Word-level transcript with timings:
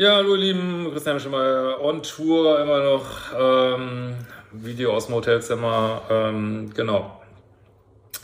Ja, 0.00 0.14
hallo 0.14 0.36
ihr 0.36 0.52
Lieben, 0.52 0.92
Christian 0.92 1.18
Schimmer 1.18 1.80
on 1.80 2.04
Tour, 2.04 2.60
immer 2.60 2.84
noch 2.84 3.04
ähm, 3.36 4.14
Video 4.52 4.94
aus 4.94 5.06
dem 5.06 5.16
Hotelzimmer, 5.16 6.02
ähm, 6.08 6.72
genau. 6.72 7.20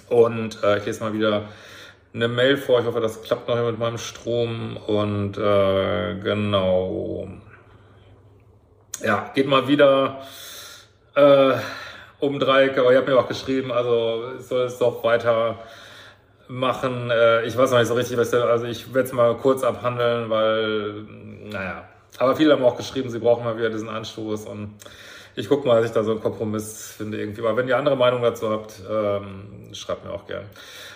Und 0.08 0.62
äh, 0.62 0.78
ich 0.78 0.86
lese 0.86 1.02
mal 1.02 1.12
wieder 1.14 1.48
eine 2.14 2.28
Mail 2.28 2.58
vor, 2.58 2.78
ich 2.78 2.86
hoffe, 2.86 3.00
das 3.00 3.20
klappt 3.22 3.48
noch 3.48 3.56
mit 3.56 3.76
meinem 3.76 3.98
Strom 3.98 4.76
und 4.86 5.36
äh, 5.36 6.14
genau. 6.22 7.26
Ja, 9.02 9.32
geht 9.34 9.48
mal 9.48 9.66
wieder 9.66 10.22
äh, 11.16 11.54
um 12.20 12.38
Dreieck, 12.38 12.78
aber 12.78 12.92
ihr 12.92 12.98
habt 12.98 13.08
mir 13.08 13.18
auch 13.18 13.26
geschrieben, 13.26 13.72
also 13.72 14.38
soll 14.38 14.66
es 14.66 14.78
doch 14.78 15.02
weiter 15.02 15.58
machen. 16.48 17.10
Äh, 17.10 17.44
ich 17.44 17.56
weiß 17.56 17.70
noch 17.70 17.78
nicht 17.78 17.88
so 17.88 17.94
richtig, 17.94 18.16
was 18.16 18.30
der, 18.30 18.44
also 18.44 18.66
ich 18.66 18.92
werde 18.94 19.06
es 19.06 19.12
mal 19.12 19.36
kurz 19.36 19.62
abhandeln, 19.62 20.30
weil 20.30 21.04
naja. 21.50 21.88
Aber 22.18 22.36
viele 22.36 22.52
haben 22.52 22.64
auch 22.64 22.76
geschrieben, 22.76 23.10
sie 23.10 23.18
brauchen 23.18 23.44
mal 23.44 23.56
wieder 23.56 23.70
diesen 23.70 23.88
Anstoß 23.88 24.46
und 24.46 24.74
ich 25.36 25.48
gucke 25.48 25.66
mal, 25.66 25.80
dass 25.80 25.86
ich 25.86 25.94
da 25.94 26.04
so 26.04 26.12
einen 26.12 26.20
Kompromiss 26.20 26.94
finde 26.96 27.18
irgendwie. 27.18 27.40
Aber 27.40 27.56
wenn 27.56 27.66
ihr 27.66 27.76
andere 27.76 27.96
Meinung 27.96 28.22
dazu 28.22 28.50
habt, 28.50 28.80
ähm, 28.88 29.72
schreibt 29.72 30.04
mir 30.04 30.12
auch 30.12 30.26
gern. 30.26 30.44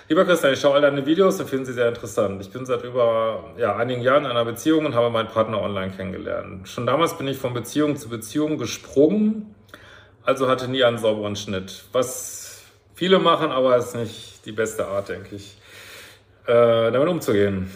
Lieber 0.09 0.25
Christian, 0.25 0.53
ich 0.53 0.61
schaue 0.61 0.75
all 0.75 0.81
deine 0.81 1.05
Videos 1.05 1.41
und 1.41 1.51
finde 1.51 1.67
sie 1.67 1.73
sehr 1.73 1.89
interessant. 1.89 2.41
Ich 2.41 2.51
bin 2.51 2.65
seit 2.65 2.85
über 2.85 3.53
ja, 3.59 3.77
einigen 3.77 4.01
Jahren 4.01 4.25
in 4.25 4.31
einer 4.31 4.45
Beziehung 4.45 4.87
und 4.87 4.95
habe 4.95 5.11
meinen 5.11 5.29
Partner 5.29 5.61
online 5.61 5.91
kennengelernt. 5.91 6.69
Schon 6.69 6.87
damals 6.87 7.19
bin 7.19 7.27
ich 7.27 7.37
von 7.37 7.53
Beziehung 7.53 7.97
zu 7.97 8.09
Beziehung 8.09 8.59
gesprungen, 8.59 9.55
also 10.23 10.49
hatte 10.49 10.69
nie 10.69 10.85
einen 10.85 10.99
sauberen 10.99 11.37
Schnitt. 11.37 11.85
Was 11.93 12.63
viele 12.95 13.19
machen, 13.19 13.51
aber 13.51 13.77
ist 13.77 13.97
nicht 13.97 14.38
die 14.45 14.53
beste 14.53 14.87
Art, 14.87 15.09
denke 15.09 15.37
ich, 15.37 15.57
äh, 16.47 16.91
damit 16.91 17.09
umzugehen. 17.09 17.71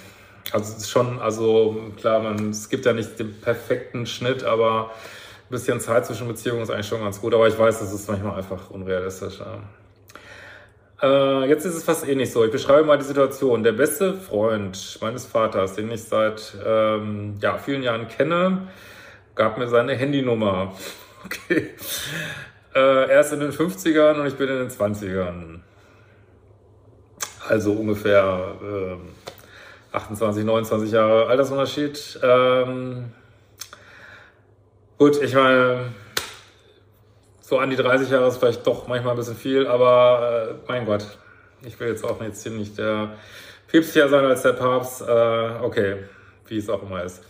Also 0.50 0.72
es 0.72 0.78
ist 0.78 0.90
schon, 0.90 1.18
also 1.20 1.92
klar, 1.96 2.20
man, 2.20 2.50
es 2.50 2.68
gibt 2.68 2.84
ja 2.84 2.92
nicht 2.92 3.18
den 3.18 3.40
perfekten 3.40 4.06
Schnitt, 4.06 4.44
aber 4.44 4.90
ein 4.90 5.50
bisschen 5.50 5.80
Zeit 5.80 6.06
zwischen 6.06 6.26
Beziehungen 6.28 6.62
ist 6.62 6.70
eigentlich 6.70 6.88
schon 6.88 7.00
ganz 7.00 7.20
gut. 7.20 7.34
Aber 7.34 7.46
ich 7.46 7.58
weiß, 7.58 7.78
das 7.78 7.92
ist 7.92 8.08
manchmal 8.08 8.36
einfach 8.36 8.70
unrealistisch. 8.70 9.38
Ja. 9.40 9.60
Äh, 11.02 11.48
jetzt 11.48 11.64
ist 11.64 11.74
es 11.74 11.84
fast 11.84 12.06
ähnlich 12.06 12.30
so. 12.30 12.44
Ich 12.44 12.52
beschreibe 12.52 12.84
mal 12.84 12.98
die 12.98 13.04
Situation. 13.04 13.62
Der 13.62 13.72
beste 13.72 14.14
Freund 14.14 14.98
meines 15.00 15.26
Vaters, 15.26 15.74
den 15.74 15.90
ich 15.90 16.04
seit 16.04 16.56
ähm, 16.64 17.38
ja, 17.40 17.58
vielen 17.58 17.82
Jahren 17.82 18.08
kenne, 18.08 18.68
gab 19.34 19.58
mir 19.58 19.68
seine 19.68 19.94
Handynummer. 19.94 20.74
Okay. 21.24 21.70
Äh, 22.74 22.80
er 22.80 23.20
ist 23.20 23.32
in 23.32 23.38
den 23.38 23.52
50ern 23.52 24.14
und 24.18 24.26
ich 24.26 24.34
bin 24.34 24.48
in 24.48 24.58
den 24.58 24.70
20ern. 24.70 25.60
Also 27.48 27.72
ungefähr. 27.72 28.54
Äh, 28.62 28.96
28, 29.92 30.44
29 30.44 30.90
Jahre 30.90 31.26
Altersunterschied. 31.26 32.18
Ähm, 32.22 33.12
gut, 34.98 35.22
ich 35.22 35.34
meine, 35.34 35.92
so 37.40 37.58
an 37.58 37.70
die 37.70 37.76
30 37.76 38.10
Jahre 38.10 38.28
ist 38.28 38.38
vielleicht 38.38 38.66
doch 38.66 38.88
manchmal 38.88 39.12
ein 39.12 39.18
bisschen 39.18 39.36
viel, 39.36 39.66
aber 39.66 40.48
äh, 40.50 40.54
mein 40.66 40.86
Gott, 40.86 41.06
ich 41.62 41.78
will 41.78 41.88
jetzt 41.88 42.04
auch 42.04 42.18
nicht 42.20 42.78
der 42.78 43.10
päpstlicher 43.68 44.08
sein 44.08 44.24
als 44.24 44.42
der 44.42 44.54
Papst. 44.54 45.02
Äh, 45.02 45.62
okay, 45.62 45.96
wie 46.46 46.56
es 46.56 46.70
auch 46.70 46.82
immer 46.82 47.04
ist. 47.04 47.22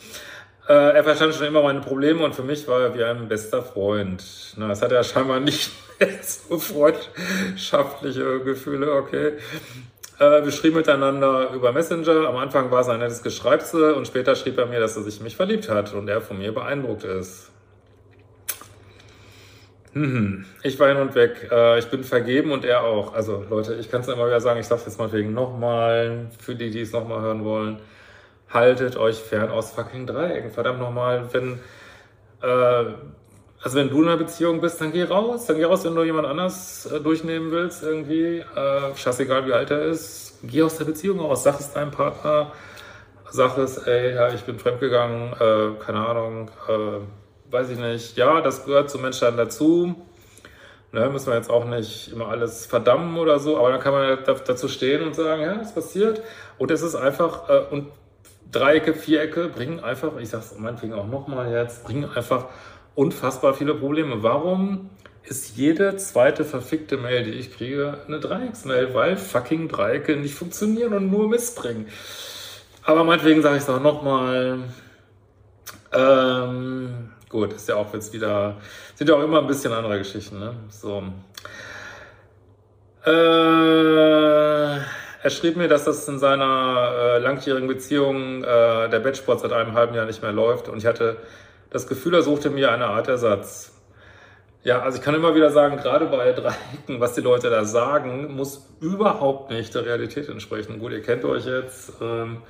Äh, 0.68 0.94
er 0.94 1.02
verstand 1.02 1.34
schon 1.34 1.48
immer 1.48 1.62
meine 1.62 1.80
Probleme 1.80 2.24
und 2.24 2.36
für 2.36 2.44
mich 2.44 2.68
war 2.68 2.80
er 2.80 2.94
wie 2.94 3.02
ein 3.02 3.26
bester 3.26 3.62
Freund. 3.62 4.54
Na, 4.56 4.68
das 4.68 4.80
hat 4.80 4.92
er 4.92 5.02
scheinbar 5.02 5.40
nicht 5.40 5.72
so 6.22 6.56
freundschaftliche 6.60 8.38
Gefühle, 8.40 8.92
okay. 8.92 9.32
Äh, 10.22 10.44
wir 10.44 10.52
schrieben 10.52 10.76
miteinander 10.76 11.50
über 11.52 11.72
Messenger. 11.72 12.28
Am 12.28 12.36
Anfang 12.36 12.70
war 12.70 12.80
es 12.80 12.88
ein 12.88 13.00
nettes 13.00 13.22
Geschreibse 13.24 13.96
und 13.96 14.06
später 14.06 14.36
schrieb 14.36 14.56
er 14.56 14.66
mir, 14.66 14.78
dass 14.78 14.96
er 14.96 15.02
sich 15.02 15.18
in 15.18 15.24
mich 15.24 15.34
verliebt 15.34 15.68
hat 15.68 15.92
und 15.94 16.08
er 16.08 16.20
von 16.20 16.38
mir 16.38 16.54
beeindruckt 16.54 17.02
ist. 17.02 17.50
Hm, 19.94 20.46
ich 20.62 20.78
war 20.78 20.88
hin 20.88 20.98
und 20.98 21.16
weg. 21.16 21.48
Äh, 21.50 21.80
ich 21.80 21.86
bin 21.86 22.04
vergeben 22.04 22.52
und 22.52 22.64
er 22.64 22.84
auch. 22.84 23.14
Also 23.14 23.44
Leute, 23.50 23.74
ich 23.74 23.90
kann 23.90 24.02
es 24.02 24.08
immer 24.08 24.26
wieder 24.26 24.40
sagen, 24.40 24.60
ich 24.60 24.66
sage 24.66 24.82
jetzt 24.86 24.98
mal 24.98 25.10
wegen 25.12 25.34
nochmal, 25.34 26.28
für 26.38 26.54
die, 26.54 26.70
die 26.70 26.82
es 26.82 26.92
nochmal 26.92 27.20
hören 27.20 27.44
wollen, 27.44 27.80
haltet 28.48 28.96
euch 28.96 29.16
fern 29.16 29.50
aus 29.50 29.72
fucking 29.72 30.06
Dreiecken. 30.06 30.52
Verdammt 30.52 30.78
nochmal, 30.78 31.28
wenn 31.32 31.58
äh, 32.42 32.92
also 33.62 33.78
wenn 33.78 33.90
du 33.90 34.02
in 34.02 34.08
einer 34.08 34.16
Beziehung 34.16 34.60
bist, 34.60 34.80
dann 34.80 34.92
geh 34.92 35.04
raus. 35.04 35.46
Dann 35.46 35.56
geh 35.56 35.64
raus, 35.64 35.84
wenn 35.84 35.94
du 35.94 36.02
jemand 36.02 36.26
anders 36.26 36.86
äh, 36.86 37.00
durchnehmen 37.00 37.52
willst 37.52 37.82
irgendwie. 37.82 38.38
Äh, 38.38 38.96
scheißegal, 38.96 39.46
wie 39.46 39.52
alt 39.52 39.70
er 39.70 39.82
ist. 39.82 40.40
Geh 40.42 40.62
aus 40.62 40.78
der 40.78 40.84
Beziehung 40.84 41.20
raus. 41.20 41.44
Sag 41.44 41.60
es 41.60 41.72
deinem 41.72 41.92
Partner. 41.92 42.52
Sag 43.30 43.56
es, 43.58 43.78
ey, 43.78 44.14
ja, 44.14 44.32
ich 44.34 44.42
bin 44.42 44.58
fremdgegangen. 44.58 45.32
Äh, 45.34 45.84
keine 45.84 46.06
Ahnung. 46.06 46.50
Äh, 46.68 47.52
weiß 47.52 47.70
ich 47.70 47.78
nicht. 47.78 48.16
Ja, 48.16 48.40
das 48.40 48.64
gehört 48.64 48.90
zum 48.90 49.02
Menschsein 49.02 49.36
dazu. 49.36 49.94
Ne, 50.90 51.08
müssen 51.08 51.28
wir 51.28 51.36
jetzt 51.36 51.48
auch 51.48 51.64
nicht 51.64 52.12
immer 52.12 52.28
alles 52.28 52.66
verdammen 52.66 53.16
oder 53.16 53.38
so. 53.38 53.58
Aber 53.58 53.70
dann 53.70 53.80
kann 53.80 53.92
man 53.92 54.18
dazu 54.24 54.66
stehen 54.66 55.02
und 55.02 55.14
sagen, 55.14 55.40
ja, 55.40 55.60
es 55.62 55.72
passiert. 55.72 56.20
Und 56.58 56.72
es 56.72 56.82
ist 56.82 56.96
einfach, 56.96 57.48
äh, 57.48 57.62
und 57.70 57.92
Dreiecke, 58.50 58.92
Vierecke 58.92 59.48
bringen 59.48 59.80
einfach, 59.80 60.10
ich 60.18 60.28
sag's 60.28 60.54
meinetwegen 60.58 60.92
auch 60.92 61.06
nochmal 61.06 61.50
jetzt, 61.50 61.84
bringen 61.84 62.10
einfach 62.14 62.46
unfassbar 62.94 63.54
viele 63.54 63.74
Probleme. 63.74 64.22
Warum 64.22 64.90
ist 65.24 65.56
jede 65.56 65.96
zweite 65.96 66.44
verfickte 66.44 66.96
Mail, 66.96 67.24
die 67.24 67.32
ich 67.32 67.56
kriege, 67.56 67.98
eine 68.06 68.20
Dreiecksmail? 68.20 68.94
Weil 68.94 69.16
fucking 69.16 69.68
Dreiecke 69.68 70.16
nicht 70.16 70.34
funktionieren 70.34 70.92
und 70.92 71.10
nur 71.10 71.28
Mist 71.28 71.56
bringen. 71.56 71.86
Aber 72.84 73.04
meinetwegen 73.04 73.42
sage 73.42 73.56
ich 73.56 73.62
es 73.62 73.68
auch 73.68 73.80
nochmal. 73.80 74.64
Ähm, 75.92 77.10
gut, 77.28 77.52
ist 77.52 77.68
ja 77.68 77.76
auch 77.76 77.92
jetzt 77.94 78.12
wieder, 78.12 78.56
sind 78.94 79.08
ja 79.08 79.14
auch 79.14 79.22
immer 79.22 79.38
ein 79.40 79.46
bisschen 79.46 79.72
andere 79.72 79.98
Geschichten, 79.98 80.38
ne? 80.38 80.54
So. 80.70 81.02
Äh, 83.04 83.10
er 85.22 85.30
schrieb 85.30 85.56
mir, 85.56 85.68
dass 85.68 85.84
das 85.84 86.08
in 86.08 86.18
seiner 86.18 86.92
äh, 86.96 87.18
langjährigen 87.18 87.68
Beziehung 87.68 88.42
äh, 88.42 88.88
der 88.88 89.00
Bettsport 89.00 89.40
seit 89.40 89.52
einem 89.52 89.74
halben 89.74 89.94
Jahr 89.94 90.06
nicht 90.06 90.22
mehr 90.22 90.32
läuft 90.32 90.68
und 90.68 90.78
ich 90.78 90.86
hatte 90.86 91.16
das 91.72 91.86
Gefühl, 91.86 92.14
er 92.14 92.22
suchte 92.22 92.50
mir 92.50 92.70
eine 92.70 92.86
Art 92.86 93.08
Ersatz. 93.08 93.72
Ja, 94.62 94.82
also 94.82 94.98
ich 94.98 95.02
kann 95.02 95.14
immer 95.14 95.34
wieder 95.34 95.50
sagen, 95.50 95.76
gerade 95.78 96.06
bei 96.06 96.30
Dreiecken, 96.32 97.00
was 97.00 97.14
die 97.14 97.20
Leute 97.20 97.50
da 97.50 97.64
sagen, 97.64 98.36
muss 98.36 98.68
überhaupt 98.80 99.50
nicht 99.50 99.74
der 99.74 99.84
Realität 99.84 100.28
entsprechen. 100.28 100.78
Gut, 100.78 100.92
ihr 100.92 101.02
kennt 101.02 101.24
euch 101.24 101.46
jetzt, 101.46 101.94
ähm, 102.00 102.42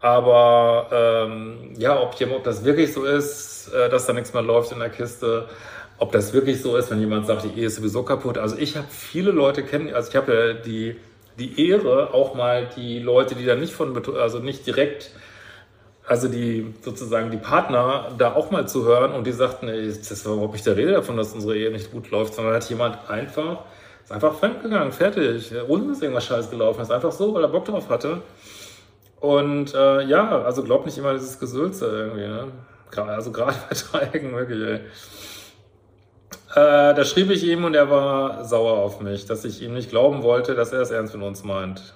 aber 0.00 0.88
ähm, 0.92 1.74
ja, 1.76 2.00
ob, 2.00 2.14
jemand, 2.14 2.38
ob 2.38 2.44
das 2.44 2.64
wirklich 2.64 2.94
so 2.94 3.04
ist, 3.04 3.68
äh, 3.74 3.90
dass 3.90 4.06
da 4.06 4.12
nichts 4.14 4.32
mehr 4.32 4.42
läuft 4.42 4.72
in 4.72 4.78
der 4.78 4.88
Kiste, 4.88 5.48
ob 5.98 6.12
das 6.12 6.32
wirklich 6.32 6.62
so 6.62 6.76
ist, 6.76 6.90
wenn 6.90 7.00
jemand 7.00 7.26
sagt, 7.26 7.44
die 7.44 7.60
Ehe 7.60 7.66
ist 7.66 7.76
sowieso 7.76 8.04
kaputt. 8.04 8.38
Also 8.38 8.56
ich 8.56 8.76
habe 8.76 8.86
viele 8.88 9.32
Leute 9.32 9.64
kennen, 9.64 9.92
also 9.92 10.08
ich 10.08 10.16
habe 10.16 10.32
ja 10.32 10.52
die, 10.54 10.96
die 11.38 11.68
Ehre, 11.68 12.14
auch 12.14 12.34
mal 12.34 12.68
die 12.76 13.00
Leute, 13.00 13.34
die 13.34 13.44
da 13.44 13.56
nicht 13.56 13.72
von, 13.72 14.00
also 14.16 14.38
nicht 14.38 14.66
direkt 14.66 15.10
also 16.08 16.26
die 16.28 16.74
sozusagen 16.80 17.30
die 17.30 17.36
Partner 17.36 18.12
da 18.16 18.34
auch 18.34 18.50
mal 18.50 18.66
zu 18.66 18.84
hören 18.84 19.12
und 19.12 19.26
die 19.26 19.32
sagten, 19.32 19.68
ey, 19.68 19.86
das 19.86 20.24
war 20.24 20.32
überhaupt 20.34 20.54
nicht 20.54 20.66
der 20.66 20.76
Rede 20.76 20.92
davon, 20.92 21.16
dass 21.16 21.34
unsere 21.34 21.56
Ehe 21.56 21.70
nicht 21.70 21.92
gut 21.92 22.10
läuft, 22.10 22.34
sondern 22.34 22.54
hat 22.54 22.68
jemand 22.70 22.98
einfach, 23.10 23.64
ist 24.02 24.12
einfach 24.12 24.34
fremdgegangen, 24.34 24.92
fertig, 24.92 25.52
ohne 25.68 25.88
dass 25.88 26.00
irgendwas 26.00 26.24
scheiß 26.24 26.50
gelaufen 26.50 26.80
ist, 26.80 26.90
einfach 26.90 27.12
so, 27.12 27.34
weil 27.34 27.42
er 27.42 27.48
Bock 27.48 27.66
drauf 27.66 27.90
hatte. 27.90 28.22
Und 29.20 29.74
äh, 29.74 30.02
ja, 30.04 30.42
also 30.42 30.62
glaubt 30.62 30.86
nicht 30.86 30.96
immer 30.96 31.12
dieses 31.12 31.38
Gesülze 31.38 31.86
irgendwie, 31.86 32.26
ne? 32.26 32.46
Also 32.96 33.30
gerade 33.30 33.56
bei 33.68 33.76
Dreiecken 34.00 34.34
wirklich, 34.34 34.60
ey. 34.60 34.80
Äh, 36.54 36.94
da 36.94 37.04
schrieb 37.04 37.30
ich 37.30 37.44
ihm 37.44 37.64
und 37.64 37.74
er 37.74 37.90
war 37.90 38.44
sauer 38.46 38.78
auf 38.78 39.00
mich, 39.00 39.26
dass 39.26 39.44
ich 39.44 39.60
ihm 39.60 39.74
nicht 39.74 39.90
glauben 39.90 40.22
wollte, 40.22 40.54
dass 40.54 40.72
er 40.72 40.80
es 40.80 40.90
ernst 40.90 41.14
mit 41.14 41.22
uns 41.22 41.44
meint. 41.44 41.94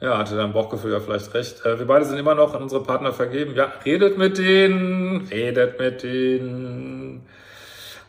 Ja, 0.00 0.16
hatte 0.18 0.36
dein 0.36 0.52
Bauchgefühl 0.52 0.92
ja 0.92 1.00
vielleicht 1.00 1.34
recht. 1.34 1.64
Äh, 1.66 1.78
wir 1.78 1.86
beide 1.86 2.04
sind 2.06 2.18
immer 2.18 2.34
noch 2.34 2.54
an 2.54 2.62
unsere 2.62 2.82
Partner 2.82 3.12
vergeben. 3.12 3.54
Ja, 3.54 3.72
redet 3.84 4.16
mit 4.18 4.38
denen, 4.38 5.28
redet 5.30 5.78
mit 5.78 6.02
denen. 6.02 7.26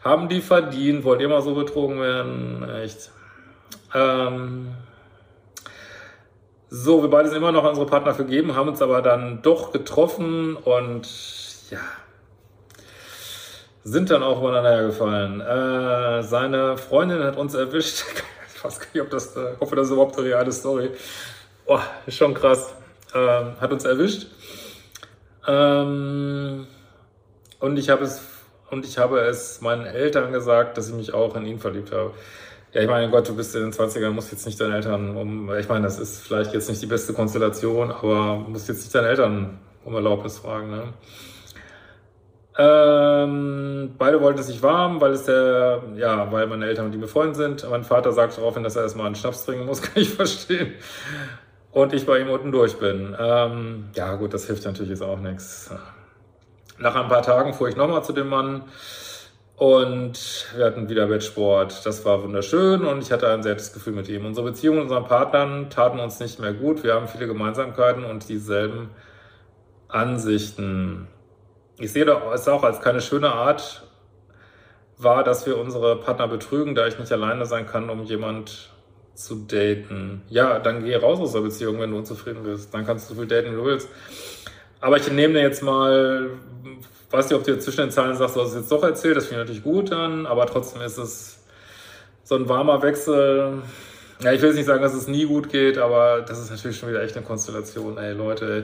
Haben 0.04 0.30
die 0.30 0.42
verdient? 0.42 1.04
Wollt 1.04 1.22
ihr 1.22 1.30
mal 1.30 1.42
so 1.42 1.54
betrogen 1.54 2.00
werden? 2.00 2.68
Echt. 2.82 3.12
Ähm, 3.94 4.74
So, 6.70 7.02
wir 7.02 7.10
beide 7.10 7.28
sind 7.28 7.38
immer 7.38 7.52
noch 7.52 7.66
unsere 7.66 7.86
Partner 7.86 8.14
vergeben, 8.14 8.56
haben 8.56 8.70
uns 8.70 8.82
aber 8.82 9.02
dann 9.02 9.42
doch 9.42 9.74
getroffen 9.74 10.56
und 10.56 11.06
ja, 11.70 11.80
sind 13.84 14.10
dann 14.10 14.24
auch 14.24 14.40
übereinander 14.40 14.72
hergefallen. 14.72 15.42
Äh, 15.42 16.24
seine 16.24 16.78
Freundin 16.78 17.24
hat 17.24 17.38
uns 17.38 17.54
erwischt. 17.54 18.04
Ich 18.56 18.64
weiß 18.64 18.80
gar 18.80 18.88
nicht, 18.94 19.02
ob 19.02 19.10
das, 19.10 19.36
äh, 19.36 19.56
hoffe, 19.60 19.76
das 19.76 19.88
ist 19.88 19.94
überhaupt 19.94 20.16
eine 20.20 20.28
reale 20.28 20.52
Story. 20.52 20.92
Boah, 21.72 21.84
ist 22.06 22.18
schon 22.18 22.34
krass. 22.34 22.76
Ähm, 23.16 23.54
hat 23.62 23.72
uns 23.72 23.86
erwischt. 23.86 24.28
Ähm, 25.48 26.68
und 27.62 27.80
ich 27.80 27.90
habe 27.90 28.04
es 28.04 28.22
und 28.70 28.86
ich 28.86 28.98
habe 28.98 29.20
es 29.20 29.62
meinen 29.62 29.86
Eltern 29.86 30.34
gesagt, 30.34 30.78
dass 30.78 30.90
ich 30.90 30.96
mich 30.96 31.14
auch 31.14 31.34
in 31.38 31.46
ihn 31.46 31.60
verliebt 31.60 31.94
habe. 31.94 32.12
Ja, 32.74 32.82
ich 32.82 32.90
meine, 32.90 33.10
Gott, 33.10 33.30
du 33.30 33.38
bist 33.38 33.56
in 33.56 33.62
den 33.62 33.72
20ern, 33.72 34.10
musst 34.10 34.34
jetzt 34.34 34.46
nicht 34.46 34.60
deinen 34.60 34.74
Eltern 34.74 35.16
um, 35.16 35.50
ich 35.56 35.70
meine, 35.70 35.86
das 35.86 35.98
ist 35.98 36.20
vielleicht 36.20 36.54
jetzt 36.54 36.68
nicht 36.68 36.82
die 36.82 36.88
beste 36.88 37.14
Konstellation, 37.14 37.90
aber 37.90 38.36
musst 38.36 38.68
jetzt 38.68 38.82
nicht 38.82 38.94
deinen 38.94 39.06
Eltern 39.06 39.60
um 39.86 39.96
Erlaubnis 39.96 40.40
fragen, 40.40 40.72
ne? 40.72 40.94
Ähm, 42.58 43.96
beide 43.98 44.20
wollten 44.20 44.42
es 44.42 44.50
nicht 44.50 44.62
warm, 44.62 45.00
weil 45.00 45.14
es 45.14 45.24
der, 45.24 45.84
ja, 45.96 46.30
weil 46.34 46.48
meine 46.48 46.66
Eltern 46.66 46.88
mit 46.88 46.96
ihm 46.96 47.02
befreundet 47.02 47.38
sind. 47.38 47.70
Mein 47.70 47.86
Vater 47.86 48.12
sagt 48.12 48.38
daraufhin, 48.38 48.62
dass 48.62 48.76
er 48.76 48.84
erstmal 48.84 49.06
einen 49.06 49.16
Schnaps 49.16 49.46
trinken 49.46 49.66
muss, 49.66 49.82
kann 49.82 50.02
ich 50.02 50.10
verstehen. 50.14 50.74
Und 51.72 51.94
ich 51.94 52.06
bei 52.06 52.20
ihm 52.20 52.30
unten 52.30 52.52
durch 52.52 52.78
bin. 52.78 53.16
Ähm, 53.20 53.90
ja, 53.96 54.16
gut, 54.16 54.34
das 54.34 54.46
hilft 54.46 54.66
natürlich 54.66 54.90
jetzt 54.90 55.04
auch 55.04 55.20
nichts. 55.20 55.72
Nach 56.78 56.96
ein 56.96 57.08
paar 57.08 57.22
Tagen 57.22 57.54
fuhr 57.54 57.70
ich 57.70 57.76
nochmal 57.76 58.04
zu 58.04 58.12
dem 58.12 58.28
Mann 58.28 58.64
und 59.56 60.48
wir 60.56 60.66
hatten 60.66 60.90
wieder 60.90 61.10
Wettsport. 61.10 61.86
Das 61.86 62.04
war 62.04 62.24
wunderschön 62.24 62.84
und 62.84 63.02
ich 63.02 63.12
hatte 63.12 63.30
ein 63.30 63.44
sehr 63.44 63.56
Gefühl 63.56 63.94
mit 63.94 64.10
ihm. 64.10 64.26
Unsere 64.26 64.48
Beziehungen 64.48 64.80
mit 64.80 64.84
unseren 64.86 65.06
Partnern 65.06 65.70
taten 65.70 66.00
uns 66.00 66.20
nicht 66.20 66.40
mehr 66.40 66.54
gut. 66.54 66.84
Wir 66.84 66.96
haben 66.96 67.08
viele 67.08 67.28
Gemeinsamkeiten 67.28 68.04
und 68.04 68.28
dieselben 68.28 68.90
Ansichten 69.88 71.08
ich 71.82 71.92
sehe 71.92 72.06
es 72.34 72.48
auch 72.48 72.64
als 72.64 72.80
keine 72.80 73.02
schöne 73.02 73.32
Art 73.32 73.84
wahr, 74.98 75.24
dass 75.24 75.48
wir 75.48 75.58
unsere 75.58 75.96
Partner 75.96 76.28
betrügen, 76.28 76.76
da 76.76 76.86
ich 76.86 77.00
nicht 77.00 77.12
alleine 77.12 77.48
sein 77.48 77.66
kann, 77.66 77.90
um 77.90 78.04
jemand 78.04 78.70
zu 79.13 79.36
daten. 79.48 80.22
Ja, 80.30 80.60
dann 80.60 80.84
geh 80.84 80.96
raus 80.96 81.19
aus 81.19 81.34
der 81.34 81.42
Beziehung, 81.42 81.80
wenn 81.80 81.92
du 81.92 81.98
unzufrieden 81.98 82.44
bist. 82.44 82.74
Dann 82.74 82.86
kannst 82.86 83.10
du 83.10 83.13
so 83.13 83.19
viel 83.19 83.28
daten, 83.28 83.52
wie 83.52 83.56
du 83.56 83.66
willst. 83.66 83.88
Aber 84.80 84.98
ich 84.98 85.12
nehme 85.12 85.36
dir 85.36 85.42
jetzt 85.42 85.62
mal, 85.62 86.31
weiß 87.12 87.30
nicht, 87.30 87.38
ob 87.38 87.44
du 87.44 87.60
zwischen 87.60 87.81
den 87.81 87.92
Zeilen 87.92 88.16
sagst, 88.16 88.36
du 88.36 88.42
hast 88.42 88.50
es 88.50 88.56
jetzt 88.56 88.72
doch 88.72 88.84
erzählt, 88.84 89.16
das 89.16 89.28
finde 89.28 89.44
ich 89.44 89.48
natürlich 89.48 89.63
gut 89.63 89.92
dann, 89.92 90.25
aber 90.25 90.48
trotzdem 90.48 90.81
ist 90.81 90.98
es 90.98 91.40
so 92.24 92.36
ein 92.36 92.50
warmer 92.50 92.81
Wechsel. 92.81 93.62
Ja, 94.24 94.31
ich 94.31 94.42
will 94.42 94.50
jetzt 94.50 94.58
nicht 94.58 94.66
sagen, 94.66 94.81
dass 94.81 94.94
es 94.94 95.08
nie 95.08 95.25
gut 95.25 95.50
geht, 95.50 95.78
aber 95.78 96.22
das 96.22 96.40
ist 96.40 96.50
natürlich 96.50 96.78
schon 96.78 96.90
wieder 96.90 97.02
echt 97.04 97.16
eine 97.16 97.25
Konstellation, 97.25 97.98
ey 97.98 98.13
Leute. 98.13 98.63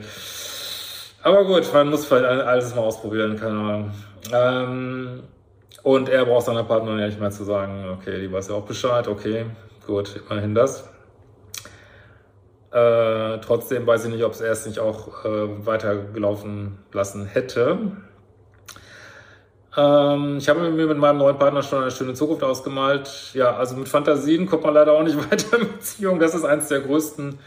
Aber 1.22 1.44
gut, 1.44 1.72
man 1.72 1.88
muss 1.88 2.06
vielleicht 2.06 2.24
alles 2.24 2.74
mal 2.74 2.82
ausprobieren, 2.82 3.38
keine 3.38 3.58
Ahnung. 3.58 3.90
Ähm, 4.32 5.22
und 5.82 6.08
er 6.08 6.24
braucht 6.24 6.46
seiner 6.46 6.64
Partnerin 6.64 6.98
ja 6.98 7.06
nicht 7.06 7.20
mehr 7.20 7.30
zu 7.30 7.44
sagen, 7.44 7.86
okay, 7.90 8.20
die 8.20 8.32
weiß 8.32 8.48
ja 8.48 8.54
auch 8.54 8.64
Bescheid, 8.64 9.06
okay, 9.08 9.46
gut, 9.88 10.20
immerhin 10.30 10.54
das. 10.54 10.88
Äh, 12.70 13.38
trotzdem 13.38 13.86
weiß 13.86 14.04
ich 14.04 14.12
nicht, 14.12 14.22
ob 14.24 14.32
es 14.32 14.40
erst 14.40 14.66
nicht 14.66 14.78
auch 14.78 15.24
äh, 15.24 15.66
weitergelaufen 15.66 16.78
lassen 16.92 17.24
hätte. 17.24 17.78
Ähm, 19.76 20.36
ich 20.38 20.48
habe 20.48 20.60
mir 20.70 20.86
mit 20.86 20.98
meinem 20.98 21.18
neuen 21.18 21.38
Partner 21.38 21.62
schon 21.62 21.82
eine 21.82 21.90
schöne 21.90 22.12
Zukunft 22.12 22.44
ausgemalt. 22.44 23.32
Ja, 23.32 23.56
also 23.56 23.74
mit 23.74 23.88
Fantasien 23.88 24.46
kommt 24.46 24.64
man 24.64 24.74
leider 24.74 24.92
auch 24.92 25.02
nicht 25.02 25.16
weiter 25.30 25.58
in 25.58 25.72
Beziehungen. 25.72 26.20
Das 26.20 26.34
ist 26.34 26.44
eines 26.44 26.68
der 26.68 26.80
größten 26.80 27.38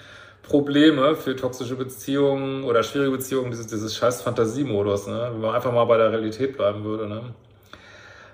Probleme 0.42 1.16
für 1.16 1.36
toxische 1.36 1.76
Beziehungen 1.76 2.64
oder 2.64 2.82
schwierige 2.82 3.12
Beziehungen, 3.12 3.52
dieses, 3.52 3.68
dieses 3.68 3.96
scheiß 3.96 4.24
Fantasiemodus, 4.24 5.06
ne? 5.06 5.30
wenn 5.34 5.42
man 5.42 5.56
einfach 5.56 5.72
mal 5.72 5.86
bei 5.86 5.98
der 5.98 6.12
Realität 6.12 6.58
bleiben 6.58 6.84
würde. 6.84 7.08
Ne? 7.08 7.22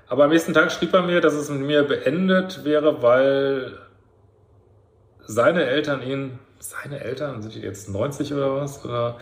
Aber 0.07 0.23
am 0.23 0.29
nächsten 0.29 0.53
Tag 0.53 0.71
schrieb 0.71 0.93
er 0.93 1.01
mir, 1.01 1.19
dass 1.19 1.33
es 1.33 1.49
mit 1.49 1.61
mir 1.61 1.83
beendet 1.83 2.63
wäre, 2.63 3.01
weil 3.03 3.77
seine 5.27 5.65
Eltern 5.65 6.01
ihn, 6.01 6.39
seine 6.59 7.01
Eltern, 7.01 7.41
sind 7.41 7.53
die 7.53 7.61
jetzt 7.61 7.89
90 7.89 8.33
oder 8.33 8.55
was? 8.55 8.83
Oder 8.83 9.17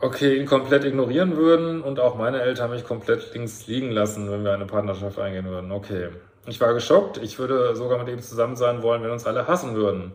okay, 0.00 0.36
ihn 0.36 0.46
komplett 0.46 0.84
ignorieren 0.84 1.36
würden 1.36 1.82
und 1.82 2.00
auch 2.00 2.16
meine 2.16 2.40
Eltern 2.40 2.70
mich 2.70 2.84
komplett 2.84 3.32
links 3.34 3.66
liegen 3.66 3.90
lassen, 3.90 4.30
wenn 4.30 4.44
wir 4.44 4.52
eine 4.52 4.66
Partnerschaft 4.66 5.18
eingehen 5.18 5.46
würden. 5.46 5.70
Okay. 5.70 6.08
Ich 6.46 6.60
war 6.60 6.72
geschockt. 6.72 7.18
Ich 7.18 7.38
würde 7.38 7.76
sogar 7.76 7.98
mit 7.98 8.08
ihm 8.08 8.22
zusammen 8.22 8.56
sein 8.56 8.82
wollen, 8.82 9.02
wenn 9.02 9.10
uns 9.10 9.26
alle 9.26 9.46
hassen 9.46 9.74
würden. 9.74 10.12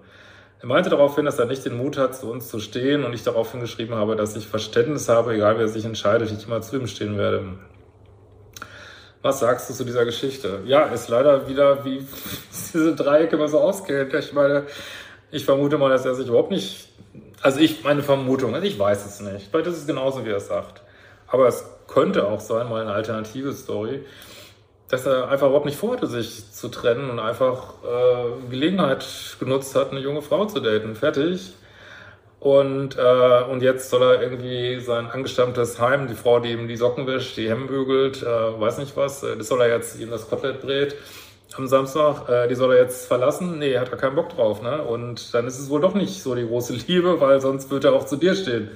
Er 0.59 0.67
meinte 0.67 0.89
daraufhin, 0.89 1.25
dass 1.25 1.37
er 1.37 1.45
nicht 1.45 1.65
den 1.65 1.77
Mut 1.77 1.97
hat, 1.97 2.15
zu 2.15 2.31
uns 2.31 2.47
zu 2.47 2.59
stehen 2.59 3.03
und 3.03 3.13
ich 3.13 3.23
daraufhin 3.23 3.59
geschrieben 3.59 3.95
habe, 3.95 4.15
dass 4.15 4.35
ich 4.35 4.47
Verständnis 4.47 5.09
habe, 5.09 5.35
egal 5.35 5.59
wer 5.59 5.67
sich 5.67 5.85
entscheidet, 5.85 6.31
ich 6.31 6.47
immer 6.47 6.61
zu 6.61 6.77
ihm 6.77 6.87
stehen 6.87 7.17
werde. 7.17 7.43
Was 9.23 9.39
sagst 9.39 9.69
du 9.69 9.73
zu 9.73 9.85
dieser 9.85 10.03
Geschichte? 10.03 10.59
Ja, 10.65 10.83
ist 10.83 11.07
leider 11.07 11.47
wieder 11.47 11.85
wie 11.85 12.05
diese 12.51 12.93
Dreiecke 12.93 13.37
immer 13.37 13.47
so 13.47 13.59
auskennt. 13.59 14.13
Ich 14.13 14.33
meine, 14.33 14.65
ich 15.31 15.45
vermute 15.45 15.77
mal, 15.77 15.89
dass 15.89 16.05
er 16.05 16.13
sich 16.13 16.27
überhaupt 16.27 16.51
nicht, 16.51 16.89
also 17.41 17.59
ich, 17.59 17.85
meine 17.85 18.03
Vermutung, 18.03 18.53
ich 18.61 18.77
weiß 18.77 19.05
es 19.05 19.21
nicht. 19.21 19.47
Vielleicht 19.49 19.67
ist 19.67 19.77
es 19.77 19.87
genauso, 19.87 20.25
wie 20.25 20.29
er 20.29 20.37
es 20.37 20.47
sagt. 20.47 20.81
Aber 21.27 21.47
es 21.47 21.65
könnte 21.87 22.27
auch 22.27 22.41
sein, 22.41 22.67
mal 22.67 22.81
eine 22.81 22.91
alternative 22.91 23.53
Story, 23.53 24.05
dass 24.89 25.05
er 25.05 25.29
einfach 25.29 25.47
überhaupt 25.47 25.65
nicht 25.65 25.77
vorhatte, 25.77 26.05
sich 26.07 26.51
zu 26.51 26.67
trennen 26.67 27.09
und 27.09 27.19
einfach 27.19 27.75
äh, 27.83 28.49
Gelegenheit 28.49 29.05
genutzt 29.39 29.73
hat, 29.75 29.91
eine 29.91 30.01
junge 30.01 30.21
Frau 30.21 30.45
zu 30.45 30.59
daten. 30.59 30.95
Fertig. 30.95 31.53
Und, 32.43 32.97
äh, 32.97 33.43
und 33.49 33.63
jetzt 33.63 33.89
soll 33.89 34.01
er 34.01 34.21
irgendwie 34.21 34.77
sein 34.81 35.09
angestammtes 35.09 35.79
Heim, 35.79 36.07
die 36.07 36.13
Frau, 36.13 36.41
die 36.41 36.51
ihm 36.51 36.67
die 36.67 36.75
Socken 36.75 37.07
wäscht, 37.07 37.37
die 37.37 37.49
Hemden 37.49 37.67
bügelt, 37.67 38.21
äh, 38.21 38.25
weiß 38.25 38.79
nicht 38.79 38.97
was, 38.97 39.23
äh, 39.23 39.37
das 39.37 39.47
soll 39.47 39.61
er 39.61 39.69
jetzt 39.69 39.97
ihm 39.97 40.09
das 40.09 40.29
Kotelett 40.29 40.59
brät 40.59 40.95
am 41.55 41.67
Samstag, 41.67 42.27
äh, 42.27 42.49
die 42.49 42.55
soll 42.55 42.73
er 42.73 42.81
jetzt 42.81 43.07
verlassen? 43.07 43.59
Nee, 43.59 43.77
hat 43.77 43.91
er 43.91 43.97
keinen 43.97 44.15
Bock 44.15 44.27
drauf, 44.29 44.61
ne? 44.61 44.81
Und 44.81 45.33
dann 45.33 45.47
ist 45.47 45.57
es 45.57 45.69
wohl 45.69 45.79
doch 45.79 45.93
nicht 45.93 46.21
so 46.21 46.35
die 46.35 46.45
große 46.45 46.73
Liebe, 46.87 47.21
weil 47.21 47.39
sonst 47.39 47.71
wird 47.71 47.85
er 47.85 47.93
auch 47.93 48.05
zu 48.05 48.17
dir 48.17 48.35
stehen. 48.35 48.71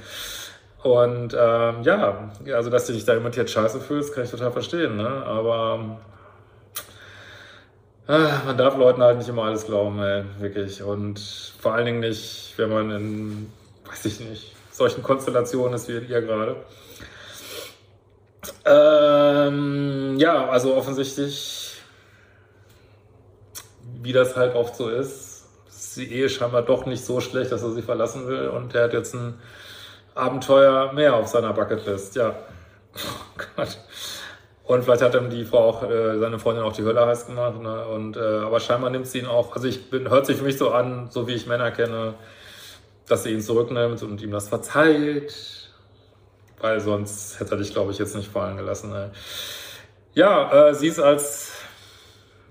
Und 0.83 1.35
ähm, 1.37 1.83
ja, 1.83 2.31
also 2.53 2.69
dass 2.69 2.87
du 2.87 2.93
dich 2.93 3.03
da 3.03 3.15
immer 3.15 3.31
jetzt 3.31 3.51
scheiße 3.51 3.81
fühlst, 3.81 4.13
kann 4.13 4.23
ich 4.23 4.31
total 4.31 4.53
verstehen. 4.53 4.95
Ne? 4.95 5.07
Aber 5.07 5.79
äh, 5.81 6.16
man 8.07 8.57
darf 8.57 8.77
Leuten 8.77 9.01
halt 9.01 9.17
nicht 9.17 9.27
immer 9.27 9.43
alles 9.43 9.65
glauben, 9.65 10.01
ey, 10.01 10.23
wirklich. 10.39 10.81
Und 10.81 11.19
vor 11.59 11.73
allen 11.73 11.85
Dingen 11.85 11.99
nicht, 11.99 12.53
wenn 12.57 12.69
man 12.69 12.91
in, 12.91 13.51
weiß 13.85 14.05
ich 14.05 14.19
nicht, 14.21 14.55
solchen 14.71 15.03
Konstellationen 15.03 15.73
ist 15.73 15.89
wie 15.89 15.97
ihr 15.97 16.21
gerade. 16.21 16.55
Ähm, 18.65 20.17
ja, 20.19 20.47
also 20.49 20.75
offensichtlich, 20.75 21.81
wie 24.01 24.13
das 24.13 24.35
halt 24.37 24.55
oft 24.55 24.75
so 24.75 24.89
ist, 24.89 25.45
ist 25.67 25.97
die 25.97 26.13
Ehe 26.13 26.29
scheinbar 26.29 26.61
doch 26.61 26.85
nicht 26.85 27.03
so 27.03 27.19
schlecht, 27.19 27.51
dass 27.51 27.63
er 27.63 27.71
sie 27.71 27.81
verlassen 27.81 28.27
will. 28.27 28.47
Und 28.47 28.73
er 28.73 28.85
hat 28.85 28.93
jetzt 28.93 29.15
ein 29.15 29.39
Abenteuer 30.15 30.93
mehr 30.93 31.15
auf 31.15 31.27
seiner 31.27 31.53
Bucketlist, 31.53 32.15
ja. 32.15 32.35
Oh 32.95 33.43
Gott. 33.55 33.77
Und 34.67 34.83
vielleicht 34.83 35.01
hat 35.01 35.15
ihm 35.15 35.29
die 35.29 35.45
Frau 35.45 35.69
auch, 35.69 35.83
äh, 35.83 36.19
seine 36.19 36.39
Freundin 36.39 36.65
auch 36.65 36.73
die 36.73 36.83
Hölle 36.83 37.05
heiß 37.05 37.27
gemacht. 37.27 37.59
Ne? 37.61 37.85
Und, 37.85 38.17
äh, 38.17 38.19
aber 38.19 38.59
scheinbar 38.59 38.89
nimmt 38.89 39.07
sie 39.07 39.19
ihn 39.19 39.25
auch, 39.25 39.55
also 39.55 39.65
ich 39.65 39.89
bin, 39.89 40.09
hört 40.09 40.25
sich 40.25 40.37
für 40.37 40.43
mich 40.43 40.57
so 40.57 40.71
an, 40.71 41.07
so 41.09 41.25
wie 41.25 41.33
ich 41.33 41.47
Männer 41.47 41.71
kenne, 41.71 42.15
dass 43.07 43.23
sie 43.23 43.31
ihn 43.31 43.41
zurücknimmt 43.41 44.03
und 44.03 44.21
ihm 44.21 44.31
das 44.31 44.49
verzeiht. 44.49 45.33
Weil 46.59 46.81
sonst 46.81 47.39
hätte 47.39 47.51
er 47.51 47.57
dich, 47.57 47.71
glaube 47.71 47.91
ich, 47.91 47.97
jetzt 47.97 48.15
nicht 48.15 48.29
fallen 48.29 48.57
gelassen. 48.57 48.89
Ne? 48.89 49.11
Ja, 50.13 50.69
äh, 50.69 50.73
sie 50.73 50.87
ist 50.87 50.99
als 50.99 51.53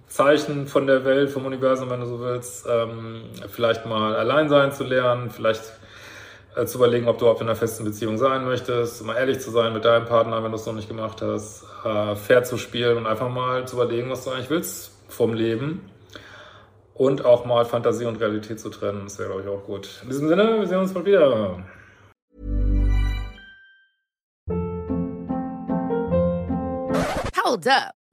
Zeichen 0.09 0.67
von 0.67 0.87
der 0.87 1.05
Welt, 1.05 1.29
vom 1.29 1.45
Universum, 1.45 1.91
wenn 1.91 2.01
du 2.01 2.07
so 2.07 2.21
willst, 2.21 2.67
ähm, 2.67 3.25
vielleicht 3.49 3.85
mal 3.85 4.17
allein 4.17 4.49
sein 4.49 4.73
zu 4.73 4.85
lernen, 4.85 5.29
vielleicht 5.29 5.65
äh, 6.57 6.65
zu 6.67 6.79
überlegen, 6.79 7.07
ob 7.07 7.19
du 7.19 7.27
überhaupt 7.27 7.43
in 7.43 7.49
einer 7.49 7.57
festen 7.57 7.85
Beziehung 7.85 8.17
sein 8.17 8.45
möchtest, 8.45 9.05
mal 9.05 9.15
ehrlich 9.15 9.41
zu 9.41 9.51
sein 9.51 9.75
mit 9.75 9.85
deinem 9.85 10.07
Partner, 10.07 10.43
wenn 10.43 10.51
du 10.51 10.57
es 10.57 10.65
noch 10.65 10.73
nicht 10.73 10.89
gemacht 10.89 11.21
hast, 11.21 11.65
äh, 11.85 12.17
fair 12.17 12.45
zu 12.45 12.57
spielen 12.57 12.97
und 12.97 13.07
einfach 13.07 13.29
mal 13.29 13.69
zu 13.69 13.77
überlegen, 13.77 14.11
was 14.11 14.25
du 14.25 14.31
eigentlich 14.31 14.51
willst 14.51 14.93
vom 15.09 15.35
Leben 15.35 15.91
und 16.95 17.25
auch 17.25 17.45
mal 17.45 17.65
Fantasie 17.67 18.07
und 18.07 18.17
Realität 18.17 18.59
zu 18.59 18.71
trennen. 18.71 19.03
Das 19.05 19.19
wäre, 19.19 19.29
glaube 19.29 19.43
ich, 19.43 19.49
auch 19.49 19.65
gut. 19.67 20.01
In 20.03 20.09
diesem 20.09 20.29
Sinne, 20.29 20.59
wir 20.59 20.67
sehen 20.67 20.79
uns 20.79 20.95
bald 20.95 21.05
wieder. 21.05 21.63
Hold 27.45 27.69
up. 27.69 28.06